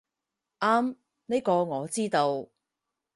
[0.59, 0.95] 啱，
[1.27, 2.49] 呢個我知道